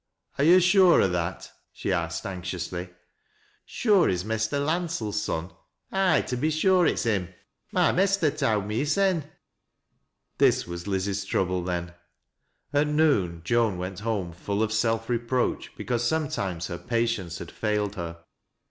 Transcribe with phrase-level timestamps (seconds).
[0.39, 2.89] "Are yo' sure o' that?" she asked, anxiously."
[3.77, 5.51] Sure he's Mester Landsell's son?
[5.91, 7.29] Aye, to be sure it's him.
[7.71, 9.25] My mester towd me hissen."
[10.39, 11.93] This was Liz's trouble, then.
[12.73, 17.93] At noon Joan went home full of self reproach because sanetimes her patience had failed
[17.93, 18.23] her.